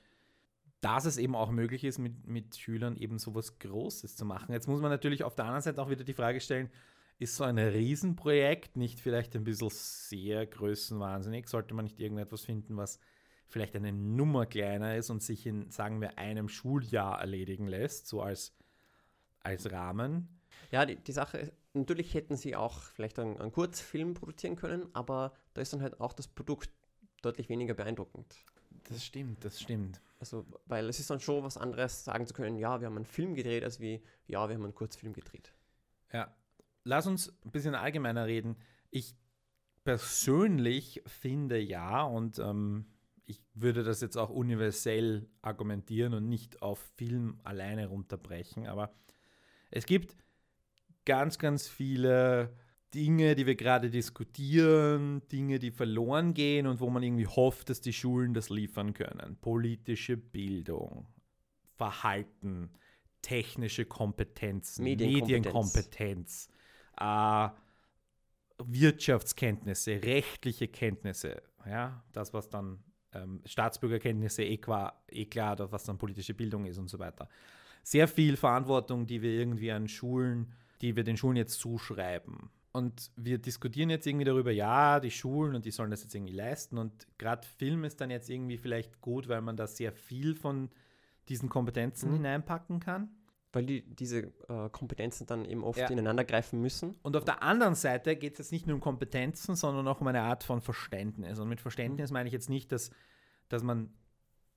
[0.81, 4.53] dass es eben auch möglich ist, mit, mit Schülern eben sowas Großes zu machen.
[4.53, 6.69] Jetzt muss man natürlich auf der anderen Seite auch wieder die Frage stellen,
[7.19, 11.47] ist so ein Riesenprojekt nicht vielleicht ein bisschen sehr größenwahnsinnig?
[11.47, 12.99] Sollte man nicht irgendetwas finden, was
[13.49, 18.21] vielleicht eine Nummer kleiner ist und sich in, sagen wir, einem Schuljahr erledigen lässt, so
[18.21, 18.55] als,
[19.41, 20.39] als Rahmen?
[20.71, 24.87] Ja, die, die Sache ist, natürlich hätten sie auch vielleicht einen, einen Kurzfilm produzieren können,
[24.93, 26.69] aber da ist dann halt auch das Produkt
[27.21, 28.33] deutlich weniger beeindruckend.
[28.87, 30.01] Das stimmt, das stimmt.
[30.19, 33.05] Also, weil es ist dann schon was anderes, sagen zu können, ja, wir haben einen
[33.05, 35.53] Film gedreht, als wie, ja, wir haben einen Kurzfilm gedreht.
[36.13, 36.33] Ja,
[36.83, 38.57] lass uns ein bisschen allgemeiner reden.
[38.89, 39.15] Ich
[39.83, 42.85] persönlich finde ja, und ähm,
[43.25, 48.93] ich würde das jetzt auch universell argumentieren und nicht auf Film alleine runterbrechen, aber
[49.71, 50.15] es gibt
[51.05, 52.55] ganz, ganz viele
[52.93, 57.81] Dinge, die wir gerade diskutieren, Dinge, die verloren gehen und wo man irgendwie hofft, dass
[57.81, 59.37] die Schulen das liefern können.
[59.39, 61.07] Politische Bildung,
[61.75, 62.71] Verhalten,
[63.21, 66.49] technische Kompetenzen, Medienkompetenz, Medienkompetenz
[66.99, 67.49] äh,
[68.63, 72.79] Wirtschaftskenntnisse, rechtliche Kenntnisse, ja, das, was dann
[73.13, 77.27] ähm, Staatsbürgerkenntnisse eh, qua, eh klar, was dann politische Bildung ist und so weiter.
[77.83, 82.49] Sehr viel Verantwortung, die wir irgendwie an Schulen, die wir den Schulen jetzt zuschreiben.
[82.71, 86.35] Und wir diskutieren jetzt irgendwie darüber, ja, die Schulen und die sollen das jetzt irgendwie
[86.35, 86.77] leisten.
[86.77, 90.69] Und gerade Film ist dann jetzt irgendwie vielleicht gut, weil man da sehr viel von
[91.29, 92.15] diesen Kompetenzen mhm.
[92.15, 93.09] hineinpacken kann.
[93.51, 95.87] Weil die, diese äh, Kompetenzen dann eben oft ja.
[95.87, 96.95] ineinander greifen müssen.
[97.01, 100.07] Und auf der anderen Seite geht es jetzt nicht nur um Kompetenzen, sondern auch um
[100.07, 101.39] eine Art von Verständnis.
[101.39, 102.13] Und mit Verständnis mhm.
[102.13, 102.91] meine ich jetzt nicht, dass,
[103.47, 103.91] dass man,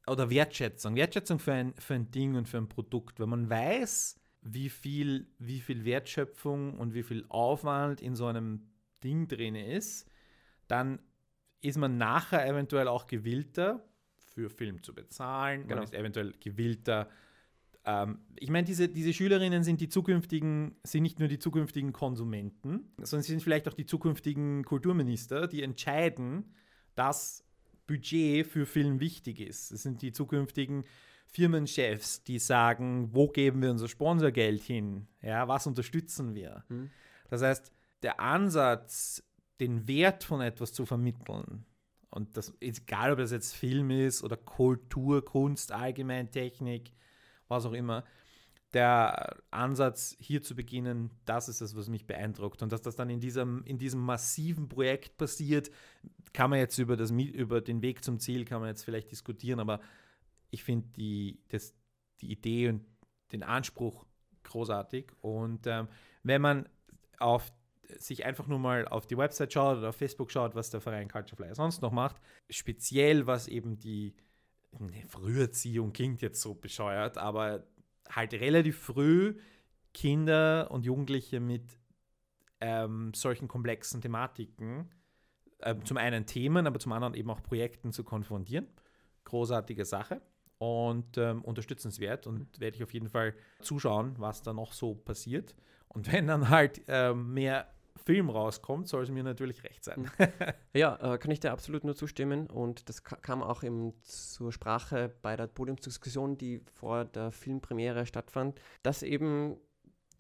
[0.07, 3.19] oder Wertschätzung, Wertschätzung für ein, für ein Ding und für ein Produkt.
[3.19, 8.69] Wenn man weiß, wie viel, wie viel Wertschöpfung und wie viel Aufwand in so einem
[9.03, 10.07] Ding drin ist,
[10.69, 11.01] dann
[11.63, 13.89] ist man nachher eventuell auch gewillter,
[14.35, 15.63] für Film zu bezahlen.
[15.63, 15.77] Genau.
[15.77, 17.09] Man ist eventuell gewillter,
[17.85, 22.93] ähm, ich meine, diese, diese Schülerinnen sind die zukünftigen, sind nicht nur die zukünftigen Konsumenten,
[22.99, 26.55] sondern sie sind vielleicht auch die zukünftigen Kulturminister, die entscheiden,
[26.95, 27.45] dass
[27.87, 29.73] Budget für Film wichtig ist.
[29.73, 30.85] Es sind die zukünftigen
[31.27, 35.09] Firmenchefs, die sagen, wo geben wir unser Sponsorgeld hin?
[35.23, 36.65] Ja, was unterstützen wir?
[36.69, 36.91] Mhm.
[37.31, 39.23] Das heißt, der Ansatz,
[39.59, 41.65] den Wert von etwas zu vermitteln,
[42.11, 46.93] und das ist egal, ob das jetzt Film ist oder Kultur, Kunst, allgemein Technik,
[47.53, 48.05] was auch immer.
[48.73, 52.63] Der Ansatz, hier zu beginnen, das ist das, was mich beeindruckt.
[52.63, 55.71] Und dass das dann in diesem, in diesem massiven Projekt passiert,
[56.33, 59.61] kann man jetzt über, das, über den Weg zum Ziel, kann man jetzt vielleicht diskutieren,
[59.61, 59.81] aber
[60.51, 61.41] ich finde die,
[62.21, 62.85] die Idee und
[63.33, 64.07] den Anspruch
[64.45, 65.13] großartig.
[65.21, 65.89] Und ähm,
[66.23, 66.69] wenn man
[67.19, 67.53] auf
[67.99, 71.09] sich einfach nur mal auf die Website schaut oder auf Facebook schaut, was der Verein
[71.09, 72.17] Culture Flyer sonst noch macht,
[72.49, 74.15] speziell was eben die
[74.79, 77.67] eine Früherziehung klingt jetzt so bescheuert, aber
[78.09, 79.37] halt relativ früh
[79.95, 81.79] Kinder und Jugendliche mit
[82.61, 84.91] ähm, solchen komplexen Thematiken,
[85.59, 88.67] äh, zum einen Themen, aber zum anderen eben auch Projekten zu konfrontieren.
[89.25, 90.21] Großartige Sache
[90.59, 95.55] und ähm, unterstützenswert und werde ich auf jeden Fall zuschauen, was da noch so passiert.
[95.89, 97.69] Und wenn dann halt äh, mehr
[98.05, 100.11] Film rauskommt, soll es mir natürlich recht sein.
[100.19, 100.29] Mhm.
[100.75, 102.49] ja, äh, kann ich dir absolut nur zustimmen.
[102.49, 108.61] Und das kam auch eben zur Sprache bei der Podiumsdiskussion, die vor der Filmpremiere stattfand,
[108.83, 109.57] dass eben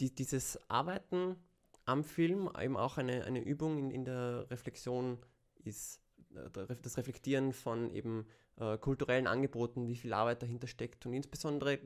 [0.00, 1.36] die, dieses Arbeiten
[1.84, 5.18] am Film eben auch eine, eine Übung in, in der Reflexion
[5.64, 6.00] ist.
[6.34, 11.78] Äh, das Reflektieren von eben äh, kulturellen Angeboten, wie viel Arbeit dahinter steckt und insbesondere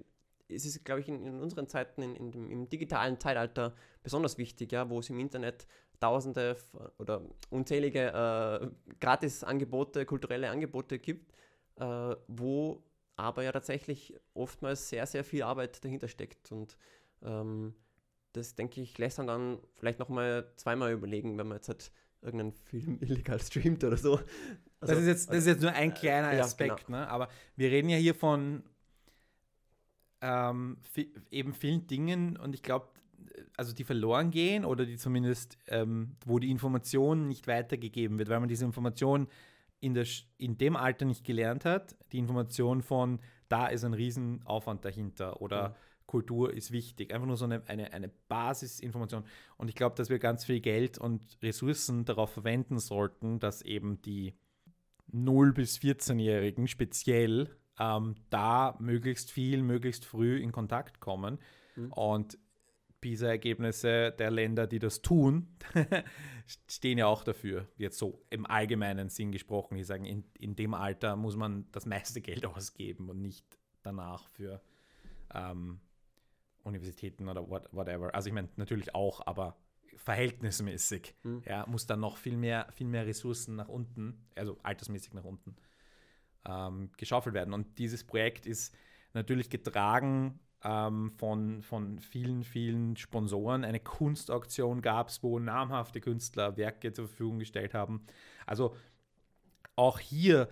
[0.48, 4.38] es ist, glaube ich, in, in, unseren Zeiten, in, in dem, im digitalen Zeitalter besonders
[4.38, 5.66] wichtig, ja, wo es im Internet
[6.00, 6.56] tausende
[6.98, 11.32] oder unzählige äh, Gratis-Angebote, kulturelle Angebote gibt,
[11.76, 12.82] äh, wo
[13.16, 16.52] aber ja tatsächlich oftmals sehr, sehr viel Arbeit dahinter steckt.
[16.52, 16.76] Und
[17.22, 17.74] ähm,
[18.32, 22.52] das, denke ich, lässt man dann vielleicht nochmal zweimal überlegen, wenn man jetzt halt irgendeinen
[22.52, 24.20] Film illegal streamt oder so.
[24.80, 26.98] Also, das, ist jetzt, das ist jetzt nur ein kleiner Aspekt, ja, genau.
[26.98, 27.08] ne?
[27.08, 28.62] aber wir reden ja hier von
[30.20, 30.78] ähm,
[31.30, 32.88] eben vielen Dingen und ich glaube,
[33.56, 38.40] also die verloren gehen oder die zumindest, ähm, wo die Information nicht weitergegeben wird, weil
[38.40, 39.28] man diese Information
[39.80, 40.06] in, der,
[40.38, 41.96] in dem Alter nicht gelernt hat.
[42.12, 45.74] Die Information von, da ist ein Riesenaufwand dahinter oder mhm.
[46.06, 47.12] Kultur ist wichtig.
[47.12, 49.24] Einfach nur so eine, eine, eine Basisinformation.
[49.56, 54.00] Und ich glaube, dass wir ganz viel Geld und Ressourcen darauf verwenden sollten, dass eben
[54.02, 54.34] die
[55.12, 61.38] 0- bis 14-Jährigen speziell ähm, da möglichst viel, möglichst früh in Kontakt kommen.
[61.76, 61.92] Mhm.
[61.92, 62.38] Und
[63.00, 65.48] PISA-Ergebnisse der Länder, die das tun,
[66.66, 69.76] stehen ja auch dafür, jetzt so im allgemeinen Sinn gesprochen.
[69.76, 73.44] Die sagen, in, in dem Alter muss man das meiste Geld ausgeben und nicht
[73.82, 74.60] danach für
[75.34, 75.80] ähm,
[76.64, 78.14] Universitäten oder what, whatever.
[78.14, 79.56] Also ich meine natürlich auch, aber
[79.96, 81.14] verhältnismäßig.
[81.22, 81.42] Mhm.
[81.46, 85.56] Ja, muss dann noch viel mehr, viel mehr Ressourcen nach unten, also altersmäßig nach unten,
[86.48, 87.52] ähm, geschaufelt werden.
[87.54, 88.74] Und dieses Projekt ist
[89.14, 93.64] natürlich getragen ähm, von, von vielen, vielen Sponsoren.
[93.64, 98.04] Eine Kunstauktion gab es, wo namhafte Künstler Werke zur Verfügung gestellt haben.
[98.46, 98.74] Also
[99.74, 100.48] auch hier,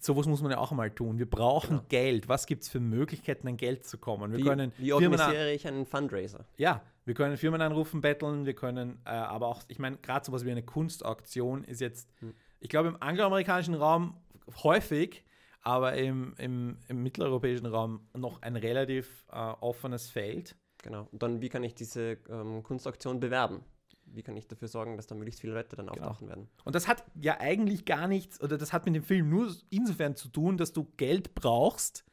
[0.00, 1.18] sowas muss man ja auch mal tun.
[1.18, 1.84] Wir brauchen Genau.
[1.88, 2.28] Geld.
[2.28, 4.32] Was gibt es für Möglichkeiten, an Geld zu kommen?
[4.32, 6.44] Wir Wie, können wie organisiere ich einen Fundraiser?
[6.56, 10.44] ja, wir können Firmen anrufen, betteln, wir können äh, aber auch, ich meine, gerade sowas
[10.44, 12.34] wie eine Kunstauktion ist jetzt, Hm.
[12.60, 14.14] ich glaube, im angloamerikanischen Raum
[14.62, 15.24] häufig,
[15.62, 20.56] aber im, im, im mitteleuropäischen Raum noch ein relativ äh, offenes Feld.
[20.82, 21.08] Genau.
[21.10, 23.64] Und dann, wie kann ich diese ähm, Kunstaktion bewerben?
[24.04, 26.06] Wie kann ich dafür sorgen, dass da möglichst viele Leute dann Genau.
[26.06, 26.48] auftauchen werden?
[26.64, 30.16] Und das hat ja eigentlich gar nichts, oder das hat mit dem Film nur insofern
[30.16, 32.04] zu tun, dass du Geld brauchst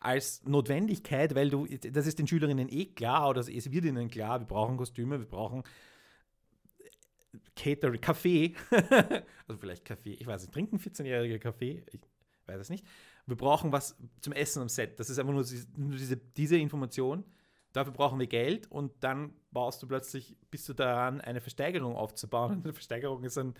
[0.00, 4.40] als Notwendigkeit, weil du, das ist den Schülerinnen eh klar, oder es wird ihnen klar,
[4.40, 5.62] wir brauchen Kostüme, wir brauchen
[7.54, 8.54] Catering, Kaffee,
[9.46, 11.84] also vielleicht Kaffee, ich weiß nicht, trinken 14-jährige Kaffee?
[11.92, 12.00] Ich
[12.46, 12.84] weiß es nicht.
[13.26, 14.98] Wir brauchen was zum Essen am Set.
[14.98, 17.24] Das ist einfach nur, diese- diese, Information.
[17.72, 22.56] Dafür brauchen wir Geld und dann baust du plötzlich, bist du daran, eine Versteigerung aufzubauen.
[22.56, 23.54] Und eine Versteigerung ist ein,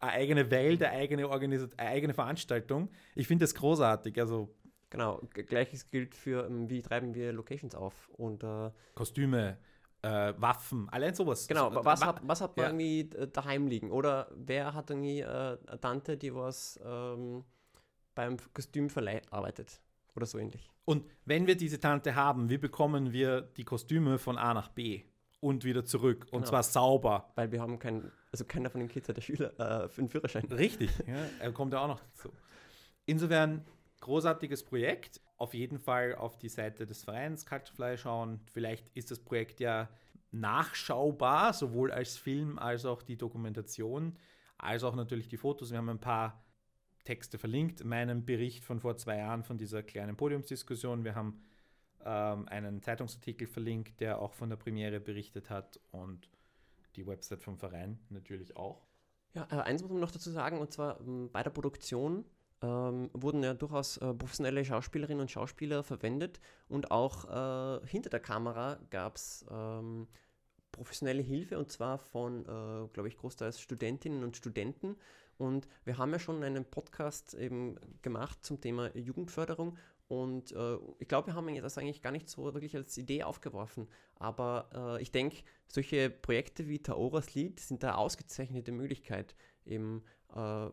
[0.00, 2.90] eine eigene Welt, eine eigene, eine eigene Veranstaltung.
[3.14, 4.18] Ich finde das großartig.
[4.18, 4.52] Also
[4.92, 5.22] Genau.
[5.32, 8.10] Gleiches gilt für, ähm, wie treiben wir Locations auf?
[8.10, 9.56] Und äh, Kostüme,
[10.02, 11.46] äh, Waffen, allein sowas.
[11.48, 12.70] genau, Also, was wa- hat, was hat man ja.
[12.70, 13.90] irgendwie äh, daheim liegen?
[13.90, 15.26] Oder wer hat irgendwie äh,
[15.66, 17.44] eine Tante, die was ähm,
[18.14, 19.80] beim Kostümverleih arbeitet?
[20.16, 20.70] Oder so ähnlich.
[20.84, 25.02] Und wenn wir diese Tante haben, wie bekommen wir die Kostüme von A nach B
[25.40, 26.26] und wieder zurück?
[26.32, 26.46] Und Genau.
[26.50, 27.32] zwar sauber.
[27.36, 30.08] Weil wir haben keinen, also keiner von den Kids hat der Schüler äh, für einen
[30.10, 30.44] Führerschein.
[30.46, 32.30] Richtig, ja, er kommt ja auch noch dazu.
[33.06, 33.64] Insofern
[34.00, 35.20] großartiges Projekt.
[35.36, 38.40] Auf jeden Fall auf die Seite des Vereins Culturefly schauen.
[38.52, 39.88] Vielleicht ist das Projekt ja
[40.30, 44.16] nachschaubar, sowohl als Film als auch die Dokumentation,
[44.58, 45.70] als auch natürlich die Fotos.
[45.70, 46.44] Wir haben ein paar
[47.04, 47.84] Texte verlinkt.
[47.84, 51.04] Meinen Bericht von vor zwei Jahren von dieser kleinen Podiumsdiskussion.
[51.04, 51.42] Wir haben
[52.04, 56.28] ähm, einen Zeitungsartikel verlinkt, der auch von der Premiere berichtet hat und
[56.96, 58.86] die Website vom Verein natürlich auch.
[59.34, 62.24] Ja, äh, eins muss man noch dazu sagen, und zwar ähm, bei der Produktion
[62.62, 68.20] ähm, wurden ja durchaus äh, professionelle Schauspielerinnen und Schauspieler verwendet und auch äh, hinter der
[68.20, 70.08] Kamera gab es ähm,
[70.70, 74.96] professionelle Hilfe und zwar von, äh, glaube ich, großteils Studentinnen und Studenten.
[75.38, 79.76] Und wir haben ja schon einen Podcast eben gemacht zum Thema Jugendförderung
[80.12, 83.88] und äh, ich glaube, wir haben das eigentlich gar nicht so wirklich als Idee aufgeworfen.
[84.16, 90.68] Aber äh, ich denke, solche Projekte wie Taoras Lied sind da ausgezeichnete Möglichkeit, eben äh,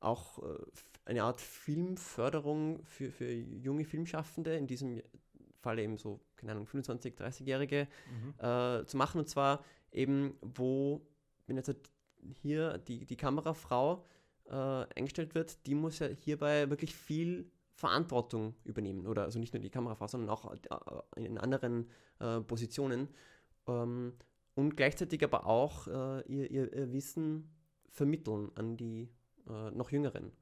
[0.00, 0.58] auch äh,
[1.06, 5.02] eine Art Filmförderung für, für junge Filmschaffende, in diesem
[5.60, 7.88] Fall eben so, keine Ahnung, 25-, 30-Jährige,
[8.38, 9.18] äh, zu machen.
[9.18, 11.00] Und zwar eben, wo,
[11.46, 11.90] wenn jetzt halt
[12.42, 14.04] hier die, die Kamerafrau
[14.48, 19.06] äh, eingestellt wird, die muss ja hierbei wirklich viel Verantwortung übernehmen.
[19.06, 21.88] Oder also nicht nur die Kamerafrau, sondern auch äh, in anderen
[22.18, 23.08] äh, Positionen.
[23.68, 24.14] Ähm,
[24.54, 27.50] und gleichzeitig aber auch äh, ihr, ihr, ihr Wissen
[27.90, 29.08] vermitteln an die
[29.48, 30.32] äh, noch Jüngeren.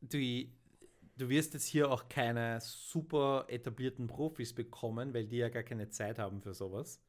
[0.00, 0.52] Die,
[1.16, 5.88] du wirst jetzt hier auch keine super etablierten Profis bekommen, weil die ja gar keine
[5.90, 7.00] Zeit haben für sowas.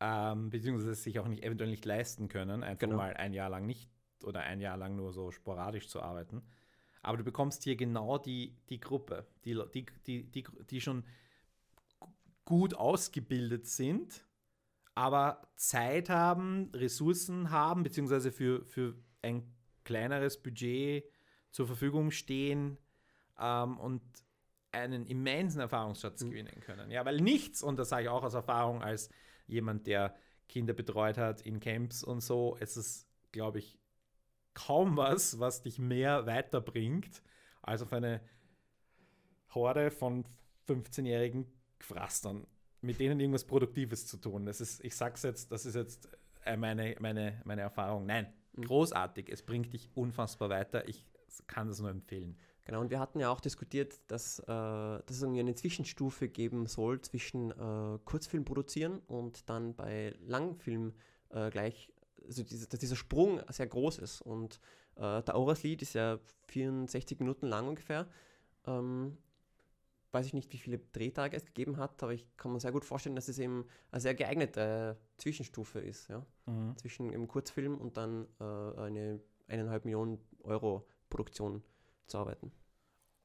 [0.00, 2.96] Ähm, beziehungsweise es sich auch nicht eventuell nicht leisten können, einfach Genau.
[2.96, 3.90] mal ein Jahr lang nicht
[4.24, 6.42] oder ein Jahr lang nur so sporadisch zu arbeiten.
[7.02, 11.04] Aber du bekommst hier genau die, die Gruppe, die, die, die, die, die schon
[12.00, 12.12] gu-
[12.44, 14.26] gut ausgebildet sind,
[14.94, 19.44] aber Zeit haben, Ressourcen haben, beziehungsweise für, für ein
[19.84, 21.04] kleineres Budget
[21.54, 22.78] zur Verfügung stehen
[23.38, 24.02] ähm, und
[24.72, 26.30] einen immensen Erfahrungsschatz Mhm.
[26.30, 26.90] gewinnen können.
[26.90, 29.08] Ja, weil nichts, und das sage ich auch aus Erfahrung als
[29.46, 30.16] jemand, der
[30.48, 33.78] Kinder betreut hat in Camps und so, es ist, glaube ich,
[34.54, 37.22] kaum was, was dich mehr weiterbringt,
[37.62, 38.20] als auf eine
[39.54, 40.24] Horde von
[40.66, 41.46] 15-jährigen
[41.78, 42.48] Gefrastern,
[42.80, 44.44] mit denen irgendwas Produktives zu tun.
[44.44, 46.08] Das ist, ich sag's jetzt, das ist jetzt
[46.44, 48.06] äh, meine, meine, meine Erfahrung.
[48.06, 48.64] Nein, Mhm.
[48.64, 49.28] großartig.
[49.30, 50.88] Es bringt dich unfassbar weiter.
[50.88, 51.04] Ich
[51.46, 52.36] kann das nur empfehlen.
[52.64, 56.66] Genau, und wir hatten ja auch diskutiert, dass, äh, dass es irgendwie eine Zwischenstufe geben
[56.66, 60.94] soll zwischen äh, Kurzfilm produzieren und dann bei Langfilm
[61.28, 61.92] äh, gleich,
[62.26, 64.22] also diese, dass dieser Sprung sehr groß ist.
[64.22, 64.60] Und
[64.96, 66.18] äh, der Auras-Lied ist ja
[66.48, 68.08] 64 Minuten lang ungefähr.
[68.66, 69.18] Ähm,
[70.12, 72.84] weiß ich nicht, wie viele Drehtage es gegeben hat, aber ich kann mir sehr gut
[72.84, 76.24] vorstellen, dass es eben eine sehr geeignete Zwischenstufe ist, ja
[76.76, 78.44] zwischen im Kurzfilm und dann äh,
[78.80, 81.62] eine eineinhalb Millionen Euro Produktion
[82.06, 82.50] zu arbeiten.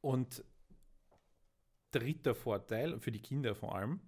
[0.02, 0.44] Und
[1.92, 4.00] dritter Vorteil, für die Kinder vor allem,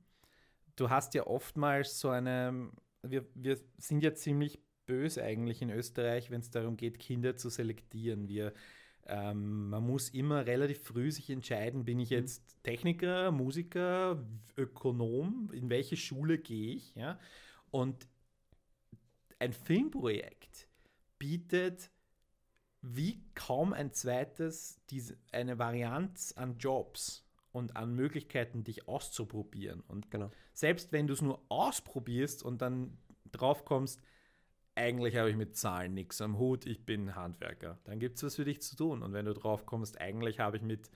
[0.76, 6.30] du hast ja oftmals so eine, wir, wir sind ja ziemlich böse eigentlich in Österreich,
[6.30, 8.28] wenn es darum geht, Kinder zu selektieren.
[8.28, 8.54] Wir,
[9.08, 12.17] ähm, man muss immer relativ früh sich entscheiden, bin ich Mhm.
[12.17, 14.24] jetzt Techniker, Musiker,
[14.58, 16.94] Ökonom, in welche Schule gehe ich.
[16.96, 17.20] Ja?
[17.72, 18.08] Und
[19.39, 20.67] ein Filmprojekt
[21.17, 21.89] bietet
[22.82, 29.82] wie kaum ein zweites diese, eine Varianz an Jobs und an Möglichkeiten, dich auszuprobieren.
[29.88, 30.30] Und Genau.
[30.54, 32.98] selbst wenn du es nur ausprobierst und dann
[33.32, 34.02] drauf kommst,
[34.76, 38.36] eigentlich habe ich mit Zahlen nichts am Hut, ich bin Handwerker, dann gibt es was
[38.36, 39.04] für dich zu tun.
[39.04, 40.89] Und wenn du drauf kommst, eigentlich habe ich mit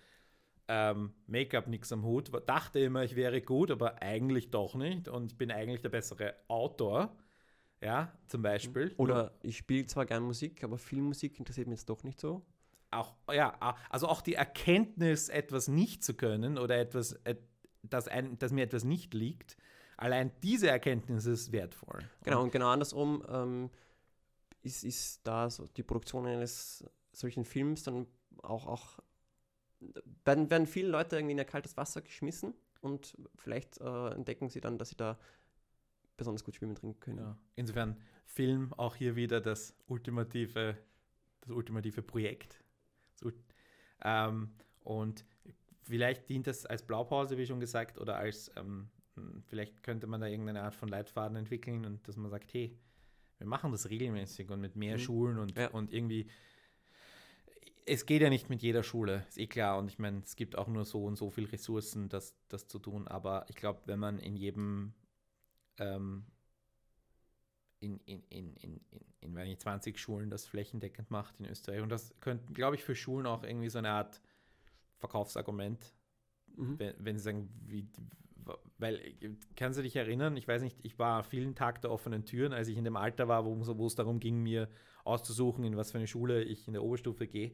[0.67, 5.34] ähm, Make-up nichts am Hut, dachte immer, ich wäre gut, aber eigentlich doch nicht und
[5.34, 7.15] ich bin eigentlich der bessere Autor,
[7.86, 8.93] ja, zum Beispiel.
[8.98, 12.43] Oder ich spiele zwar gern Musik, aber Filmmusik interessiert mich jetzt doch nicht so.
[12.91, 13.58] auch, ja,
[13.89, 17.43] also auch die Erkenntnis, etwas nicht zu können oder etwas, et-
[17.84, 19.58] dass, ein, dass mir etwas nicht liegt,
[19.98, 22.00] allein diese Erkenntnis ist wertvoll.
[22.24, 23.69] Genau, und genau andersrum ähm,
[24.63, 28.08] ist, ist da so die Produktion eines solchen Films dann
[28.41, 29.00] auch, auch
[30.24, 34.62] werden, werden viele Leute irgendwie in ein kaltes Wasser geschmissen und vielleicht äh, entdecken sie
[34.62, 35.17] dann, dass sie da
[36.17, 37.19] besonders gut schwimmen drin können.
[37.19, 37.38] Ja.
[37.56, 40.78] Insofern Film auch hier wieder das ultimative,
[41.41, 42.63] das ultimative Projekt.
[43.19, 43.34] Das,
[44.04, 44.51] ähm,
[44.82, 45.25] und
[45.84, 50.21] vielleicht dient das als Blaupause, wie schon gesagt, oder als, ähm, mh, vielleicht könnte man
[50.21, 52.78] da irgendeine Art von Leitfaden entwickeln und dass man sagt, hey,
[53.38, 55.01] wir machen das regelmäßig und mit mehr Mhm.
[55.01, 55.67] Schulen und, Ja.
[55.71, 56.28] und irgendwie,
[57.86, 59.78] es geht ja nicht mit jeder Schule, ist eh klar.
[59.78, 62.80] Und ich meine, es gibt auch nur so und so viel Ressourcen, das, das zu
[62.80, 63.08] tun.
[63.08, 64.93] Aber ich glaube, wenn man in jedem
[65.78, 66.26] ähm,
[67.80, 71.82] in, in, in, in, in, in weiß nicht, 20 Schulen das flächendeckend macht in Österreich.
[71.82, 74.22] Und das könnte, glaube ich, für Schulen auch irgendwie so eine Art
[74.98, 75.94] Verkaufsargument,
[76.58, 76.80] Mhm.
[76.80, 77.86] wenn, wenn sie sagen, wie,
[78.78, 79.02] weil,
[79.58, 82.70] kannst du dich erinnern, ich weiß nicht, ich war vielen Tag der offenen Türen, als
[82.70, 84.70] ich in dem Alter war, wo, wo es darum ging, mir
[85.04, 87.52] auszusuchen, in was für eine Schule ich in der Oberstufe gehe.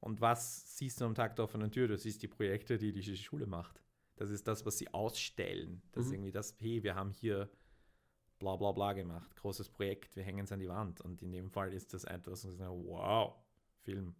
[0.00, 1.86] Und was siehst du am Tag der offenen Tür?
[1.86, 3.80] Du siehst die Projekte, die diese Schule macht.
[4.16, 5.82] Das ist das, was sie ausstellen.
[5.92, 6.14] Das ist Mhm.
[6.16, 7.50] irgendwie das, hey, wir haben hier
[8.40, 11.00] bla bla bla gemacht, großes Projekt, wir hängen es an die Wand.
[11.00, 13.36] Und in dem Fall ist das etwas, wo ich sage, wow,
[13.82, 14.16] Film.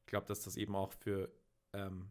[0.00, 1.32] Ich glaube, dass das eben auch für,
[1.72, 2.10] ähm,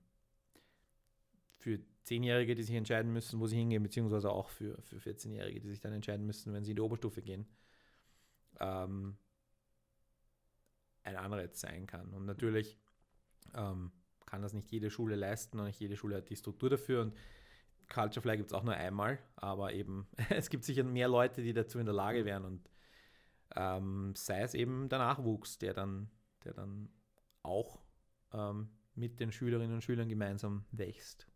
[1.60, 5.70] für Zehnjährige, die sich entscheiden müssen, wo sie hingehen, beziehungsweise auch für, für 14-Jährige, die
[5.70, 7.46] sich dann entscheiden müssen, wenn sie in die Oberstufe gehen,
[8.60, 9.18] ähm,
[11.04, 12.14] ein Anreiz sein kann.
[12.14, 12.78] Und natürlich
[13.54, 13.92] ähm,
[14.26, 17.02] kann das nicht jede Schule leisten und nicht jede Schule hat die Struktur dafür.
[17.02, 17.16] Und
[17.90, 21.54] Culture Fly gibt es auch nur einmal, aber eben, es gibt sicher mehr Leute, die
[21.54, 22.70] dazu in der Lage wären und
[23.56, 26.10] ähm, sei es eben der Nachwuchs, der dann,
[26.44, 26.90] der dann
[27.44, 27.82] auch
[28.34, 31.28] ähm, mit den Schülerinnen und Schülern gemeinsam wächst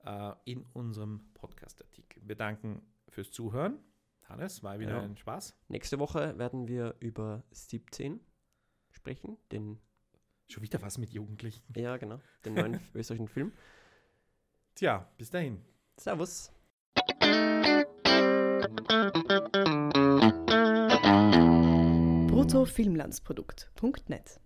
[0.03, 2.21] äh, in unserem Podcast-Artikel.
[2.25, 3.79] Wir danken fürs Zuhören.
[4.27, 5.01] Hannes, war wieder Ja.
[5.01, 5.55] ein Spaß.
[5.67, 8.19] Nächste Woche werden wir über 17
[8.91, 9.79] sprechen, den,
[10.49, 11.63] Schon wieder was mit Jugendlichen.
[11.75, 13.53] ja genau, den neuen österreichischen Film.
[14.75, 15.63] Tja, bis dahin.
[15.97, 16.51] Servus.
[22.27, 24.39] bruttofilmlandsprodukt.net